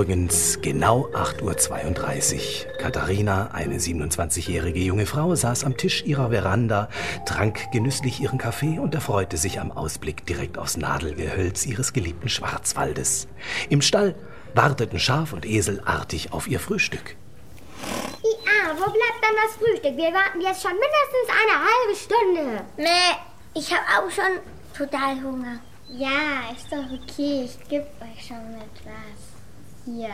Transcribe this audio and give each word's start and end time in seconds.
Morgens 0.00 0.60
genau 0.62 1.08
8.32 1.12 2.34
Uhr. 2.34 2.72
Katharina, 2.78 3.50
eine 3.52 3.76
27-jährige 3.76 4.80
junge 4.80 5.04
Frau, 5.04 5.34
saß 5.34 5.64
am 5.64 5.76
Tisch 5.76 6.04
ihrer 6.04 6.30
Veranda, 6.30 6.88
trank 7.26 7.70
genüsslich 7.70 8.20
ihren 8.20 8.38
Kaffee 8.38 8.78
und 8.78 8.94
erfreute 8.94 9.36
sich 9.36 9.60
am 9.60 9.70
Ausblick 9.70 10.24
direkt 10.24 10.56
aufs 10.56 10.78
Nadelgehölz 10.78 11.66
ihres 11.66 11.92
geliebten 11.92 12.28
Schwarzwaldes. 12.28 13.28
Im 13.68 13.82
Stall 13.82 14.14
warteten 14.54 14.98
Schaf 14.98 15.32
und 15.32 15.44
Esel 15.44 15.82
artig 15.84 16.32
auf 16.32 16.48
ihr 16.48 16.60
Frühstück. 16.60 17.16
Wo 18.76 18.84
bleibt 18.84 19.20
dann 19.22 19.34
das 19.44 19.56
Frühstück? 19.56 19.96
Wir 19.96 20.12
warten 20.12 20.40
jetzt 20.40 20.62
schon 20.62 20.72
mindestens 20.72 21.28
eine 21.28 21.56
halbe 21.58 21.96
Stunde. 21.96 22.64
Nee, 22.76 23.16
ich 23.54 23.72
habe 23.72 23.82
auch 23.98 24.10
schon 24.10 24.40
total 24.76 25.20
Hunger. 25.22 25.58
Ja, 25.88 26.50
ist 26.54 26.70
doch 26.70 26.84
okay. 26.92 27.44
Ich 27.44 27.68
geb 27.68 27.84
euch 28.00 28.26
schon 28.26 28.54
etwas. 28.54 29.20
Hier. 29.84 30.08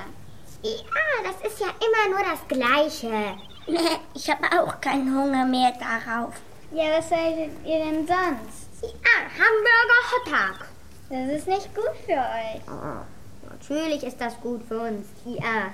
Ja, 0.62 1.22
das 1.22 1.52
ist 1.52 1.60
ja 1.60 1.68
immer 1.68 2.16
nur 2.16 2.24
das 2.24 2.48
Gleiche. 2.48 3.36
Nee, 3.66 3.98
ich 4.14 4.30
habe 4.30 4.44
auch 4.58 4.80
keinen 4.80 5.14
Hunger 5.14 5.44
mehr 5.44 5.72
darauf. 5.72 6.34
Ja, 6.72 6.96
was 6.96 7.08
solltet 7.08 7.50
ihr 7.64 7.78
denn 7.78 8.06
sonst? 8.06 8.82
Ja, 8.82 9.26
Hamburger 9.36 10.02
Hotdog. 10.12 10.66
Das 11.10 11.38
ist 11.38 11.46
nicht 11.46 11.74
gut 11.74 11.94
für 12.04 12.12
euch. 12.12 12.62
Oh, 12.68 13.50
natürlich 13.50 14.02
ist 14.02 14.20
das 14.20 14.40
gut 14.40 14.62
für 14.66 14.78
uns. 14.78 15.06
Ja. 15.24 15.72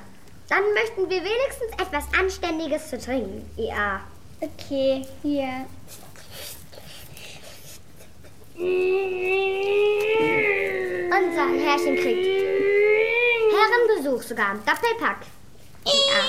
Dann 0.49 0.75
möchten 0.75 1.09
wir 1.09 1.23
wenigstens 1.23 1.73
etwas 1.79 2.05
Anständiges 2.19 2.91
zu 2.91 2.99
trinken. 2.99 3.49
Ja. 3.57 4.01
Okay, 4.41 5.07
hier. 5.23 5.67
Unser 11.11 11.49
Herrchen 11.65 11.97
kriegt 11.97 12.27
Herrenbesuch 13.53 14.23
sogar 14.23 14.51
am 14.51 14.65
Doppelpack. 14.65 15.27
Ja. 15.87 16.23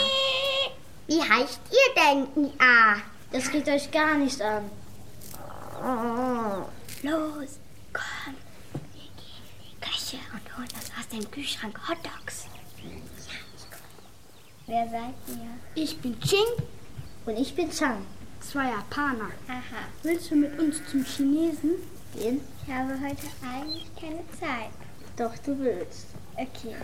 Wie 1.07 1.21
heißt 1.21 1.59
ihr 1.71 1.93
denn, 2.01 2.27
IA? 2.45 2.97
Das 3.31 3.49
geht 3.51 3.67
euch 3.67 3.91
gar 3.91 4.15
nicht 4.15 4.41
an. 4.41 4.69
Los, 7.01 7.59
komm. 7.91 8.35
Wir 8.93 9.09
gehen 9.17 9.43
in 9.59 9.65
die 9.71 9.79
Küche 9.81 10.17
und 10.31 10.57
holen 10.57 10.69
uns 10.75 10.91
aus 10.97 11.07
dem 11.11 11.29
Kühlschrank 11.29 11.77
Hotdogs. 11.89 12.45
Wer 14.73 14.89
seid 14.89 15.13
ihr? 15.27 15.83
Ich 15.83 15.99
bin 15.99 16.19
Ching 16.19 16.65
und 17.27 17.37
ich 17.37 17.53
bin 17.53 17.69
Chang. 17.69 18.03
Zwei 18.39 18.71
Japaner. 18.71 19.29
Aha. 19.47 19.83
Willst 20.01 20.31
du 20.31 20.35
mit 20.35 20.57
uns 20.57 20.81
zum 20.89 21.05
Chinesen? 21.05 21.73
Gehen? 22.15 22.41
Ich 22.65 22.73
habe 22.73 22.93
heute 22.93 23.27
eigentlich 23.47 23.87
keine 23.95 24.23
Zeit. 24.39 24.71
Doch, 25.15 25.37
du 25.45 25.59
willst. 25.59 26.07
Okay. 26.35 26.75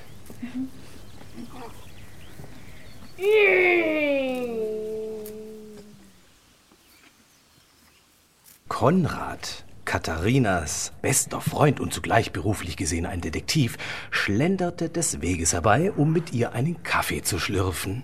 Konrad, 8.68 9.64
Katharinas 9.90 10.94
bester 11.02 11.42
Freund 11.42 11.80
und 11.80 11.92
zugleich 11.92 12.32
beruflich 12.32 12.78
gesehen 12.78 13.08
ein 13.08 13.22
Detektiv, 13.22 13.76
schlenderte 14.12 14.88
des 14.88 15.20
Weges 15.24 15.54
herbei, 15.54 15.92
um 15.92 16.14
mit 16.14 16.32
ihr 16.32 16.54
einen 16.54 16.84
Kaffee 16.84 17.24
zu 17.24 17.40
schlürfen. 17.40 18.04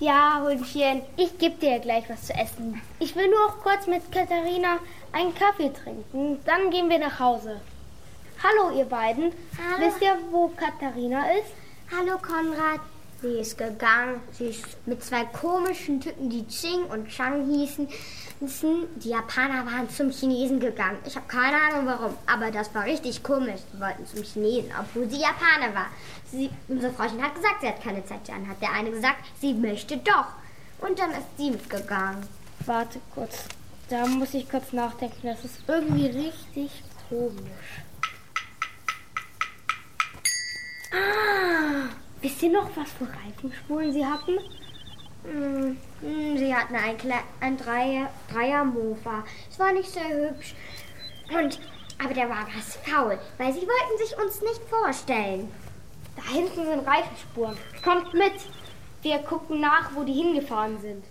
Ja, 0.00 0.42
Hundchen, 0.44 1.00
ich 1.16 1.38
gebe 1.38 1.58
dir 1.58 1.78
gleich 1.78 2.04
was 2.10 2.26
zu 2.26 2.34
essen. 2.34 2.82
Ich 2.98 3.16
will 3.16 3.30
nur 3.30 3.46
auch 3.46 3.62
kurz 3.62 3.86
mit 3.86 4.02
Katharina 4.12 4.78
einen 5.10 5.34
Kaffee 5.34 5.72
trinken. 5.72 6.40
Dann 6.44 6.68
gehen 6.70 6.90
wir 6.90 6.98
nach 6.98 7.20
Hause. 7.20 7.58
Hallo, 8.42 8.76
ihr 8.76 8.84
beiden. 8.84 9.32
Hallo. 9.56 9.86
Wisst 9.86 10.02
ihr, 10.02 10.18
wo 10.30 10.48
Katharina 10.48 11.24
ist? 11.38 11.54
Hallo 11.90 12.18
Konrad. 12.18 12.80
Sie 13.22 13.38
ist 13.38 13.56
gegangen. 13.56 14.20
Sie 14.32 14.46
ist 14.46 14.64
mit 14.84 15.02
zwei 15.04 15.24
komischen 15.26 16.00
Typen, 16.00 16.28
die 16.28 16.46
Ching 16.48 16.82
und 16.90 17.08
Chang 17.08 17.48
hießen. 17.48 17.88
Die 18.96 19.08
Japaner 19.08 19.64
waren 19.64 19.88
zum 19.88 20.10
Chinesen 20.10 20.58
gegangen. 20.58 20.98
Ich 21.06 21.14
habe 21.14 21.28
keine 21.28 21.56
Ahnung 21.56 21.86
warum, 21.86 22.14
aber 22.26 22.50
das 22.50 22.74
war 22.74 22.84
richtig 22.84 23.22
komisch. 23.22 23.60
Sie 23.72 23.80
wollten 23.80 24.04
zum 24.04 24.24
Chinesen, 24.24 24.72
obwohl 24.78 25.08
sie 25.08 25.20
Japaner 25.20 25.72
war. 25.72 25.86
Sie, 26.32 26.50
unsere 26.66 26.92
Freundin 26.92 27.22
hat 27.22 27.36
gesagt, 27.36 27.60
sie 27.60 27.68
hat 27.68 27.80
keine 27.80 28.04
Zeit. 28.04 28.28
Dann 28.28 28.48
hat 28.48 28.60
der 28.60 28.72
eine 28.72 28.90
gesagt, 28.90 29.24
sie 29.40 29.54
möchte 29.54 29.98
doch. 29.98 30.26
Und 30.80 30.98
dann 30.98 31.12
ist 31.12 31.36
sie 31.38 31.52
mitgegangen. 31.52 32.26
Warte 32.66 32.98
kurz. 33.14 33.44
Da 33.88 34.04
muss 34.06 34.34
ich 34.34 34.50
kurz 34.50 34.72
nachdenken. 34.72 35.20
Das 35.22 35.44
ist 35.44 35.60
irgendwie 35.68 36.06
richtig 36.06 36.82
komisch. 37.08 37.84
Wisst 42.42 42.52
ihr 42.52 42.60
noch, 42.60 42.70
was 42.76 42.90
für 42.90 43.04
Reifenspuren 43.04 43.92
sie 43.92 44.04
hatten? 44.04 44.38
Hm, 45.24 45.76
Sie 46.36 46.52
hatten 46.52 46.74
ein, 46.74 46.98
Kle 46.98 47.14
ein 47.40 47.56
Dreier, 47.56 48.10
Dreier-Mofa. 48.32 49.22
Es 49.48 49.58
war 49.60 49.72
nicht 49.72 49.88
sehr 49.88 50.08
hübsch. 50.08 50.54
Und, 51.32 51.60
aber 52.02 52.12
der 52.14 52.28
war 52.28 52.48
was 52.56 52.76
faul, 52.76 53.18
weil 53.38 53.52
sie 53.52 53.60
wollten 53.60 53.98
sich 53.98 54.16
uns 54.18 54.40
nicht 54.40 54.60
vorstellen. 54.68 55.48
Da 56.16 56.32
hinten 56.32 56.66
sind 56.66 56.86
Reifenspuren. 56.86 57.56
Kommt 57.84 58.12
mit. 58.14 58.32
Wir 59.02 59.18
gucken 59.18 59.60
nach, 59.60 59.94
wo 59.94 60.02
die 60.02 60.12
hingefahren 60.12 60.80
sind. 60.80 61.04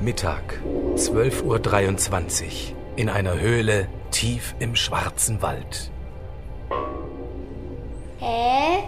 Mittag, 0.00 0.60
12.23 0.94 2.70
Uhr, 2.70 2.85
in 2.96 3.08
einer 3.08 3.38
Höhle 3.38 3.88
tief 4.10 4.54
im 4.58 4.74
schwarzen 4.74 5.40
Wald. 5.42 5.90
Hä? 8.18 8.84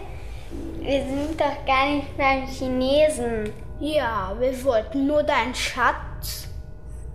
Wir 0.81 1.05
sind 1.05 1.39
doch 1.41 1.67
gar 1.67 1.87
nicht 1.87 2.17
beim 2.17 2.47
Chinesen. 2.47 3.51
Ja, 3.79 4.35
wir 4.39 4.65
wollten 4.65 5.07
nur 5.07 5.23
deinen 5.23 5.55
Schatz. 5.55 6.49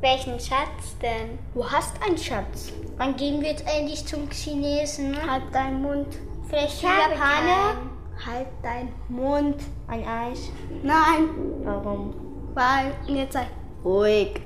Welchen 0.02 0.40
Schatz 0.40 0.98
denn? 1.02 1.40
Du 1.54 1.66
hast 1.70 1.96
einen 2.04 2.18
Schatz. 2.18 2.72
Wann 2.98 3.16
gehen 3.16 3.42
wir 3.42 3.50
jetzt 3.50 3.66
endlich 3.68 4.06
zum 4.06 4.30
Chinesen? 4.30 5.16
Halt 5.30 5.44
deinen 5.54 5.82
Mund. 5.82 6.08
Vielleicht 6.48 6.84
Ich 6.84 6.86
habe 6.88 7.14
Japaner? 7.14 7.82
Halt 8.26 8.48
deinen 8.62 8.94
Mund. 9.10 9.56
Ein 9.88 10.06
Eis. 10.08 10.50
Nein, 10.84 11.30
Warum? 11.64 12.14
weil 12.54 12.94
jetzt 13.08 13.34
sei 13.34 13.48
ruhig. 13.84 14.42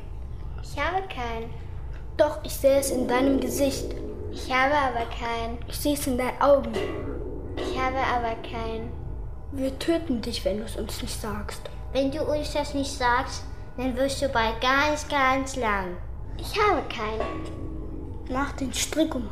Ich 0.64 0.80
habe 0.80 1.02
keinen. 1.08 1.50
Doch, 2.18 2.40
ich 2.44 2.54
sehe 2.54 2.80
es 2.80 2.90
in 2.90 3.08
deinem 3.08 3.40
Gesicht. 3.40 3.94
Ich 4.32 4.52
habe 4.52 4.74
aber 4.74 5.06
keinen. 5.06 5.60
Ich 5.68 5.78
sehe 5.78 5.94
es 5.94 6.08
in 6.08 6.18
deinen 6.18 6.42
Augen. 6.42 6.74
Ich 7.56 7.80
habe 7.80 7.98
aber 7.98 8.36
keinen. 8.42 8.92
Wir 9.52 9.78
töten 9.78 10.22
dich, 10.22 10.44
wenn 10.44 10.58
du 10.58 10.66
es 10.66 10.76
uns 10.76 11.02
nicht 11.02 11.22
sagst. 11.22 11.62
Wenn 11.94 12.12
du 12.12 12.24
uns 12.24 12.54
das 12.54 12.74
nicht 12.74 12.92
sagst, 12.92 13.44
dann 13.78 13.96
wirst 13.96 14.22
du 14.22 14.30
bald 14.30 14.60
ganz, 14.62 15.08
ganz 15.08 15.56
lang. 15.56 15.96
Ich 16.38 16.60
habe 16.60 16.82
keinen. 16.90 18.26
Mach 18.32 18.52
den 18.54 18.74
Strick 18.74 19.14
um 19.14 19.30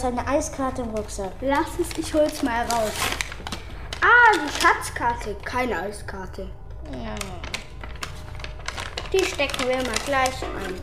ist 0.00 0.06
eine 0.06 0.26
Eiskarte 0.26 0.80
im 0.80 0.90
Rucksack. 0.90 1.32
Lass 1.42 1.78
es, 1.78 1.98
ich 1.98 2.14
hol's 2.14 2.42
mal 2.42 2.62
raus. 2.62 2.92
Ah, 4.00 4.32
die 4.32 4.60
Schatzkarte. 4.60 5.36
Keine 5.44 5.78
Eiskarte. 5.78 6.48
Die 9.12 9.24
stecken 9.24 9.68
wir 9.68 9.76
mal 9.76 9.98
gleich 10.06 10.42
ein. 10.42 10.74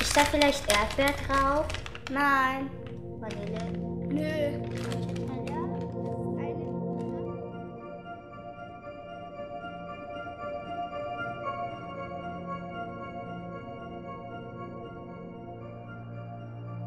Ist 0.00 0.16
da 0.16 0.24
vielleicht 0.24 0.64
Erdbeer 0.72 1.14
drauf? 1.28 1.66
Nein. 2.10 2.68
Vanille? 3.20 3.70
Nö. 4.08 4.91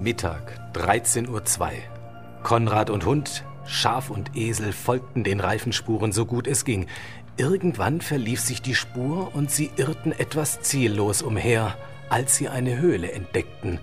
Mittag, 0.06 0.60
13.02 0.76 1.62
Uhr. 1.62 1.72
Konrad 2.44 2.92
und 2.92 3.06
Hund, 3.06 3.44
Schaf 3.66 4.12
und 4.12 4.36
Esel 4.36 4.72
folgten 4.72 5.24
den 5.24 5.40
Reifenspuren 5.40 6.12
so 6.12 6.28
gut 6.28 6.46
es 6.46 6.64
ging. 6.64 6.86
Irgendwann 7.38 8.02
verlief 8.02 8.40
sich 8.40 8.62
die 8.62 8.76
Spur 8.76 9.34
und 9.34 9.50
sie 9.50 9.72
irrten 9.78 10.12
etwas 10.12 10.62
ziellos 10.62 11.24
umher, 11.24 11.76
als 12.08 12.36
sie 12.36 12.50
eine 12.50 12.78
Höhle 12.78 13.14
entdeckten. 13.14 13.80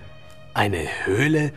Eine 0.55 0.87
Höhle 1.07 1.53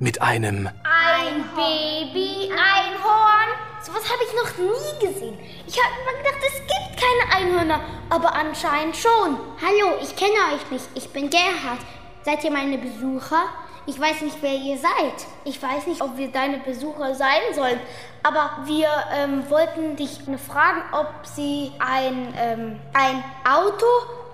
mit 0.00 0.20
einem 0.20 0.68
Einhorn! 0.82 1.44
Baby-Einhorn. 1.54 3.48
Sowas 3.80 4.02
habe 4.10 4.24
ich 4.24 4.34
noch 4.34 4.58
nie 4.58 5.06
gesehen. 5.06 5.38
Ich 5.68 5.78
habe 5.78 5.94
immer 6.02 6.18
gedacht, 6.18 6.42
es 6.48 6.58
gibt 6.58 7.00
keine 7.00 7.44
Einhörner, 7.44 7.80
aber 8.08 8.34
anscheinend 8.34 8.96
schon. 8.96 9.36
Hallo, 9.62 9.98
ich 10.02 10.16
kenne 10.16 10.34
euch 10.52 10.68
nicht. 10.72 10.88
Ich 10.96 11.08
bin 11.10 11.30
Gerhard. 11.30 11.78
Seid 12.24 12.42
ihr 12.42 12.50
meine 12.50 12.76
Besucher? 12.76 13.44
Ich 13.86 13.98
weiß 13.98 14.20
nicht, 14.22 14.36
wer 14.40 14.54
ihr 14.54 14.76
seid. 14.76 15.26
Ich 15.44 15.60
weiß 15.62 15.86
nicht, 15.86 16.02
ob 16.02 16.16
wir 16.16 16.28
deine 16.28 16.58
Besucher 16.58 17.14
sein 17.14 17.40
sollen, 17.54 17.80
aber 18.22 18.58
wir 18.66 18.88
ähm, 19.14 19.48
wollten 19.48 19.96
dich 19.96 20.18
fragen, 20.48 20.82
ob 20.92 21.08
sie 21.24 21.72
ein, 21.78 22.34
ähm, 22.38 22.80
ein 22.92 23.24
Auto, 23.48 23.86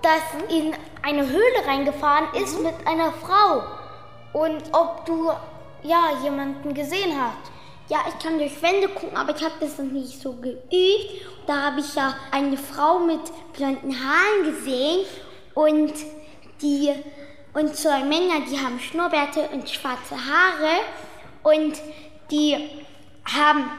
das 0.02 0.50
in 0.50 0.74
eine 1.02 1.28
Höhle 1.28 1.66
reingefahren 1.66 2.28
ist, 2.34 2.60
mit 2.60 2.74
einer 2.86 3.12
Frau 3.12 3.62
und 4.32 4.62
ob 4.72 5.06
du 5.06 5.30
ja 5.82 6.10
jemanden 6.22 6.74
gesehen 6.74 7.12
hast. 7.18 7.50
Ja, 7.88 7.98
ich 8.08 8.18
kann 8.22 8.38
durch 8.38 8.60
Wände 8.60 8.88
gucken, 8.88 9.16
aber 9.16 9.34
ich 9.34 9.44
habe 9.44 9.54
das 9.60 9.78
noch 9.78 9.84
nicht 9.84 10.20
so 10.20 10.32
geübt. 10.32 10.72
Da 11.46 11.66
habe 11.66 11.80
ich 11.80 11.94
ja 11.94 12.16
eine 12.32 12.56
Frau 12.56 12.98
mit 12.98 13.20
blonden 13.52 13.94
Haaren 13.94 14.52
gesehen 14.52 15.06
und 15.54 15.92
die 16.60 16.92
und 17.56 17.74
zwei 17.74 18.04
Männer, 18.04 18.42
die 18.50 18.58
haben 18.58 18.78
Schnurrbärte 18.78 19.48
und 19.50 19.68
schwarze 19.70 20.14
Haare 20.14 20.82
und 21.42 21.80
die 22.30 22.54
haben 23.24 23.70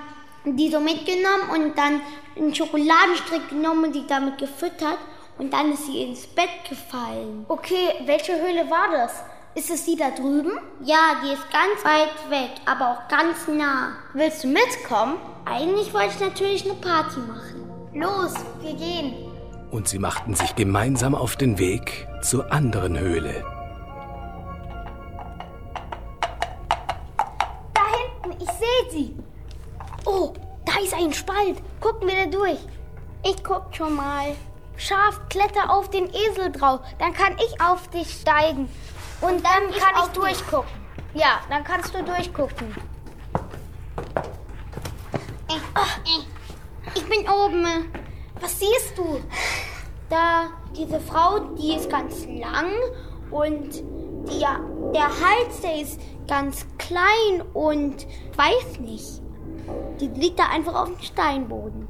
die 0.45 0.71
so 0.71 0.79
mitgenommen 0.79 1.49
und 1.53 1.77
dann 1.77 2.01
einen 2.35 2.55
Schokoladenstrick 2.55 3.49
genommen 3.49 3.85
und 3.85 3.95
die 3.95 4.07
damit 4.07 4.39
gefüttert 4.39 4.97
und 5.37 5.53
dann 5.53 5.73
ist 5.73 5.85
sie 5.85 6.01
ins 6.01 6.25
Bett 6.25 6.49
gefallen. 6.67 7.45
Okay, 7.49 7.93
welche 8.05 8.33
Höhle 8.33 8.67
war 8.67 8.89
das? 8.91 9.23
Ist 9.53 9.69
es 9.69 9.85
die 9.85 9.95
da 9.95 10.09
drüben? 10.09 10.53
Ja, 10.83 11.21
die 11.23 11.33
ist 11.33 11.45
ganz 11.51 11.83
weit 11.83 12.31
weg, 12.31 12.49
aber 12.65 12.91
auch 12.91 13.07
ganz 13.07 13.47
nah. 13.47 13.91
Willst 14.13 14.43
du 14.43 14.47
mitkommen? 14.47 15.17
Eigentlich 15.45 15.93
wollte 15.93 16.15
ich 16.15 16.19
natürlich 16.19 16.65
eine 16.65 16.79
Party 16.79 17.19
machen. 17.19 17.69
Los, 17.93 18.33
wir 18.61 18.73
gehen. 18.73 19.13
Und 19.69 19.87
sie 19.87 19.99
machten 19.99 20.33
sich 20.33 20.55
gemeinsam 20.55 21.13
auf 21.13 21.35
den 21.35 21.59
Weg 21.59 22.07
zur 22.23 22.51
anderen 22.51 22.97
Höhle. 22.97 23.56
Ein 30.97 31.13
Spalt. 31.13 31.61
Gucken 31.79 32.07
wir 32.07 32.25
da 32.25 32.31
durch. 32.31 32.59
Ich 33.23 33.43
guck 33.43 33.75
schon 33.75 33.95
mal. 33.95 34.35
Schaf, 34.77 35.19
kletter 35.29 35.71
auf 35.71 35.89
den 35.89 36.09
Esel 36.09 36.51
drauf. 36.51 36.81
Dann 36.99 37.13
kann 37.13 37.35
ich 37.37 37.61
auf 37.61 37.87
dich 37.89 38.09
steigen. 38.21 38.69
Und 39.21 39.43
dann 39.43 39.69
ich 39.69 39.77
kann 39.77 39.93
ich 39.95 40.01
auf 40.01 40.11
dich. 40.11 40.21
durchgucken. 40.21 40.71
Ja, 41.13 41.39
dann 41.49 41.63
kannst 41.63 41.93
du 41.93 42.03
durchgucken. 42.03 42.75
Ich 46.95 47.05
bin 47.05 47.27
oben. 47.29 47.91
Was 48.39 48.59
siehst 48.59 48.97
du? 48.97 49.21
Da 50.09 50.49
diese 50.75 50.99
Frau, 50.99 51.39
die 51.39 51.75
ist 51.75 51.89
ganz 51.89 52.25
lang 52.25 52.71
und 53.31 53.75
die, 54.29 54.39
der 54.93 55.09
Hals, 55.09 55.61
der 55.61 55.81
ist 55.81 55.99
ganz 56.27 56.65
klein 56.77 57.41
und 57.53 58.05
weiß 58.35 58.79
nicht. 58.79 59.21
Die 59.99 60.07
liegt 60.07 60.39
da 60.39 60.47
einfach 60.49 60.75
auf 60.75 60.87
dem 60.89 60.99
Steinboden. 60.99 61.87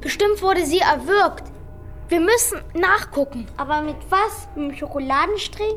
Bestimmt 0.00 0.40
wurde 0.42 0.64
sie 0.64 0.78
erwürgt. 0.78 1.44
Wir 2.08 2.20
müssen 2.20 2.60
nachgucken. 2.74 3.46
Aber 3.56 3.82
mit 3.82 3.96
was? 4.10 4.48
Mit 4.54 4.70
dem 4.70 4.76
Schokoladenstrick? 4.76 5.76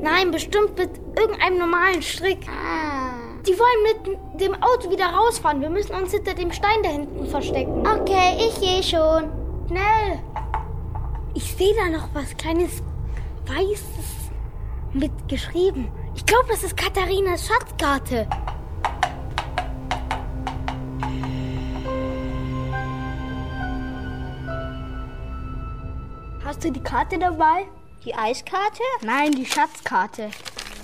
Nein, 0.00 0.30
bestimmt 0.30 0.78
mit 0.78 0.90
irgendeinem 1.18 1.58
normalen 1.58 2.02
Strick. 2.02 2.46
Ah. 2.48 3.10
Die 3.46 3.58
wollen 3.58 3.82
mit 3.82 4.40
dem 4.40 4.54
Auto 4.62 4.90
wieder 4.90 5.06
rausfahren. 5.06 5.60
Wir 5.60 5.70
müssen 5.70 5.94
uns 5.94 6.12
hinter 6.12 6.34
dem 6.34 6.52
Stein 6.52 6.82
da 6.82 6.90
hinten 6.90 7.26
verstecken. 7.26 7.86
Okay, 7.86 8.36
ich 8.38 8.60
gehe 8.60 8.82
schon. 8.82 9.30
Schnell! 9.66 10.20
Ich 11.34 11.54
sehe 11.54 11.74
da 11.74 11.88
noch 11.88 12.08
was 12.14 12.36
kleines 12.36 12.82
Weißes 13.46 14.30
mit 14.92 15.12
geschrieben. 15.28 15.90
Ich 16.14 16.24
glaube, 16.24 16.46
das 16.48 16.62
ist 16.62 16.76
Katharinas 16.76 17.46
Schatzkarte. 17.46 18.28
Hast 26.58 26.64
du 26.64 26.72
die 26.72 26.82
Karte 26.82 27.20
dabei? 27.20 27.66
Die 28.04 28.12
Eiskarte? 28.12 28.82
Nein, 29.02 29.30
die 29.30 29.46
Schatzkarte. 29.46 30.28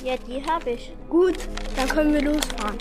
Ja, 0.04 0.14
die 0.18 0.40
habe 0.48 0.70
ich. 0.70 0.92
Gut, 1.10 1.34
dann 1.74 1.88
können 1.88 2.14
wir 2.14 2.22
losfahren. 2.22 2.78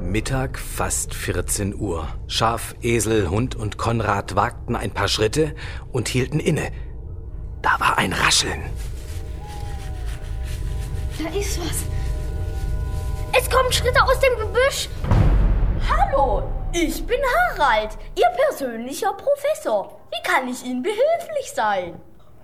Mittag, 0.00 0.58
fast 0.58 1.12
14 1.12 1.78
Uhr. 1.78 2.08
Schaf, 2.28 2.74
Esel, 2.80 3.28
Hund 3.28 3.54
und 3.54 3.76
Konrad 3.76 4.34
wagten 4.34 4.74
ein 4.74 4.90
paar 4.90 5.08
Schritte 5.08 5.54
und 5.92 6.08
hielten 6.08 6.40
inne. 6.40 6.72
Da 7.60 7.78
war 7.78 7.98
ein 7.98 8.14
Rascheln. 8.14 8.62
Da 11.22 11.28
ist 11.38 11.60
was. 11.60 11.84
Es 13.38 13.50
kommen 13.50 13.70
Schritte 13.70 14.02
aus 14.02 14.18
dem 14.18 14.38
Gebüsch. 14.38 14.88
Hallo, 15.90 16.55
ich 16.76 17.06
bin 17.06 17.20
Harald, 17.24 17.96
Ihr 18.16 18.28
persönlicher 18.28 19.14
Professor. 19.14 19.98
Wie 20.10 20.22
kann 20.28 20.46
ich 20.46 20.62
Ihnen 20.62 20.82
behilflich 20.82 21.52
sein? 21.54 21.98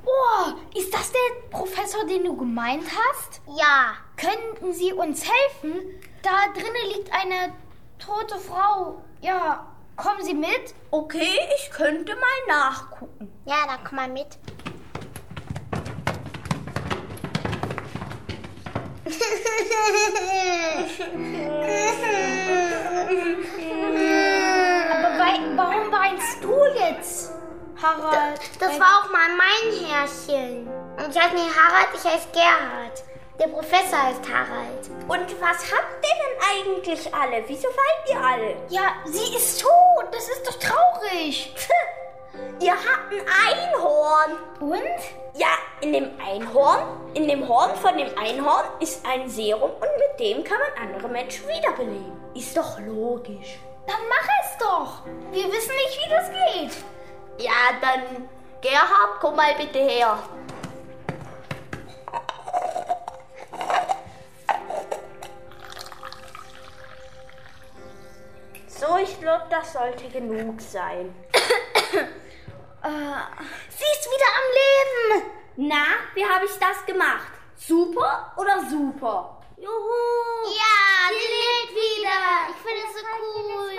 Oh, 0.05 0.53
ist 0.77 0.93
das 0.93 1.13
der 1.13 1.21
Professor, 1.51 2.05
den 2.07 2.25
du 2.25 2.37
gemeint 2.37 2.85
hast? 2.87 3.41
Ja. 3.47 3.95
Könnten 4.17 4.73
Sie 4.73 4.93
uns 4.93 5.23
helfen? 5.23 6.01
Da 6.23 6.49
drinnen 6.55 6.91
liegt 6.95 7.13
eine 7.13 7.53
tote 7.99 8.39
Frau. 8.39 9.03
Ja, 9.21 9.67
kommen 9.97 10.25
Sie 10.25 10.35
mit? 10.35 10.75
Okay, 10.91 11.39
ich 11.57 11.71
könnte 11.71 12.15
mal 12.15 12.47
nachgucken. 12.49 13.31
Ja, 13.45 13.67
dann 13.67 13.85
komm 13.85 13.97
mal 13.97 14.09
mit. 14.09 14.39
Wei 25.33 25.39
warum 25.57 25.91
weinst 25.91 26.45
du 26.45 26.55
jetzt, 26.79 27.33
Harald? 27.83 28.39
Das 28.61 28.79
war 28.79 29.01
auch 29.01 29.11
mal 29.11 29.29
mein 29.35 29.87
Herrchen. 29.87 30.69
Und 30.99 31.09
ich 31.09 31.23
heiße 31.23 31.35
nicht 31.35 31.57
Harald, 31.57 31.89
ich 31.95 32.05
heiße 32.05 32.29
Gerhard. 32.35 33.03
Der 33.41 33.49
Professor 33.49 34.03
heißt 34.03 34.21
Harald. 34.29 34.91
Und 35.09 35.41
was 35.41 35.73
habt 35.73 36.05
ihr 36.05 36.17
denn 36.21 36.77
eigentlich 36.77 37.15
alle? 37.15 37.43
Wieso 37.47 37.69
weint 37.69 38.11
ihr 38.11 38.21
alle? 38.23 38.57
Ja, 38.69 38.93
sie 39.07 39.35
ist 39.35 39.63
tot. 39.63 40.05
Das 40.13 40.29
ist 40.29 40.47
doch 40.47 40.59
traurig. 40.59 41.55
Ihr 42.61 42.73
habt 42.73 43.11
ein 43.11 43.25
Einhorn. 43.49 44.33
Und? 44.61 45.33
Ja, 45.33 45.49
in 45.81 45.95
dem 45.95 46.11
Einhorn, 46.21 46.83
in 47.15 47.27
dem 47.27 47.49
Horn 47.49 47.75
von 47.77 47.97
dem 47.97 48.11
Einhorn 48.19 48.67
ist 48.81 49.07
ein 49.07 49.31
Serum 49.31 49.71
und 49.71 49.81
mit 49.81 50.21
dem 50.21 50.45
kann 50.45 50.59
man 50.59 50.89
andere 50.89 51.09
Menschen 51.09 51.49
wiederbeleben. 51.49 52.21
Ist 52.35 52.55
doch 52.55 52.79
logisch. 52.81 53.59
Dann 53.87 54.09
mach 54.09 54.29
es 54.43 54.59
doch. 54.59 55.07
Wir 55.31 55.51
wissen 55.53 55.75
nicht, 55.75 55.99
wie 55.99 56.11
das 56.11 56.31
geht. 56.31 56.85
Ja, 57.39 57.73
dann 57.81 58.29
Gerhard, 58.61 59.19
komm 59.21 59.37
mal 59.37 59.55
bitte 59.55 59.79
her. 59.79 60.19
So, 68.69 68.97
ich 68.99 69.21
glaube, 69.21 69.47
das 69.51 69.73
sollte 69.73 70.09
genug 70.09 70.61
sein. 70.61 71.15
Sie 72.83 73.85
ist 73.93 74.09
wieder 74.11 74.31
am 74.39 74.49
Leben. 74.61 75.33
Na, 75.57 75.85
wie 76.15 76.25
habe 76.25 76.45
ich 76.45 76.59
das 76.59 76.85
gemacht? 76.87 77.33
Super 77.57 78.33
oder 78.37 78.61
super? 78.69 79.43
Juhu. 79.57 80.51
Ja, 80.51 81.09
sie 81.11 81.29
lebt 81.31 81.73
wieder. 81.77 82.51
Ich 82.51 82.57
finde 82.57 82.83
es 82.89 82.95
so 82.95 83.03
cool. 83.21 83.72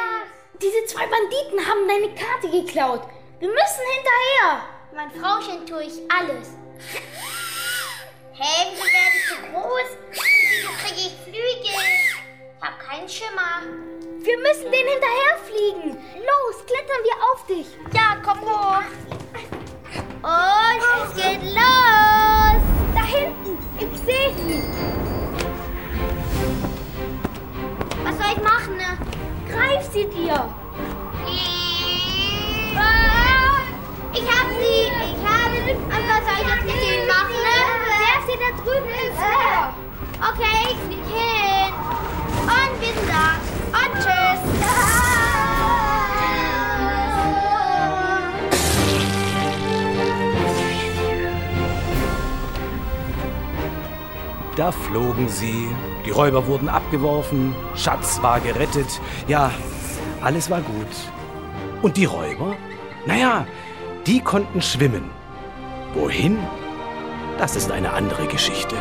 Diese 0.63 0.85
zwei 0.85 1.05
Banditen 1.07 1.59
haben 1.59 1.85
deine 1.89 2.15
Karte 2.15 2.49
geklaut. 2.49 3.01
Wir 3.39 3.49
müssen 3.49 3.83
hinterher. 3.95 4.63
Mein 4.95 5.11
Frauchen 5.11 5.65
tue 5.65 5.83
ich 5.83 5.99
alles. 6.09 6.51
Hey, 8.31 8.71
wieso 8.71 8.85
werde 8.85 9.17
ich 9.17 9.27
so 9.27 9.35
groß? 9.51 9.89
Wieso 10.13 10.69
kriege 10.79 11.01
ich 11.01 11.15
Flügel? 11.25 11.67
Ich 11.67 12.65
habe 12.65 12.77
keinen 12.81 13.09
Schimmer. 13.09 13.61
Wir 14.21 14.37
müssen 14.37 14.71
denen 14.71 14.87
hinterher 14.87 15.37
fliegen. 15.43 15.97
Los, 16.15 16.65
klettern 16.65 17.03
wir 17.03 17.17
auf 17.33 17.45
dich. 17.45 17.67
Ja, 17.93 18.15
komm 18.23 18.39
hoch. 18.49 18.83
Und 20.23 20.81
es 21.03 21.15
geht 21.21 21.43
los. 21.43 22.63
Da 22.95 23.03
hinten. 23.03 23.57
Ich 23.79 23.99
sehe 23.99 24.33
sie. 24.37 25.12
sie 29.93 30.07
dir? 30.07 30.49
Äh, 31.53 31.77
ich 34.13 34.27
hab 34.27 34.47
sie. 34.59 34.89
Ich 35.05 35.21
habe. 35.23 35.57
Und 35.71 36.05
was 36.09 36.23
soll 36.25 36.39
ich 36.41 36.47
jetzt 36.49 36.65
mit 36.65 36.79
denen 36.81 37.07
machen? 37.07 37.37
Ne? 37.45 37.57
Werf 38.01 38.23
sie 38.27 38.37
da 38.41 38.49
drüben 38.63 38.89
ins 38.89 39.17
Meer. 39.19 39.61
Okay, 40.19 40.57
ich 40.71 40.79
flieg 40.87 41.05
hin. 41.05 41.73
Und 42.41 42.73
wir 42.81 42.93
sind 42.93 43.07
da. 43.07 43.25
Und 43.77 43.93
tschüss. 44.01 44.41
Da 54.55 54.71
flogen 54.71 55.29
sie, 55.29 55.67
die 56.05 56.11
Räuber 56.11 56.45
wurden 56.45 56.69
abgeworfen, 56.69 57.55
Schatz 57.75 58.21
war 58.21 58.39
gerettet, 58.39 59.01
ja, 59.27 59.51
alles 60.23 60.49
war 60.49 60.61
gut. 60.61 60.87
Und 61.81 61.97
die 61.97 62.05
Räuber? 62.05 62.55
Naja, 63.05 63.45
die 64.07 64.21
konnten 64.21 64.61
schwimmen. 64.61 65.11
Wohin? 65.93 66.37
Das 67.37 67.55
ist 67.55 67.71
eine 67.71 67.91
andere 67.91 68.27
Geschichte. 68.27 68.75